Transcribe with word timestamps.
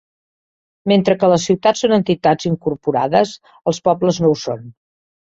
Mentre 0.91 1.15
que 1.23 1.27
les 1.33 1.43
ciutats 1.49 1.83
són 1.83 1.93
entitats 1.97 2.47
incorporades, 2.51 3.33
els 3.73 3.81
pobles 3.89 4.19
no 4.25 4.33
ho 4.33 4.39
són. 4.45 4.65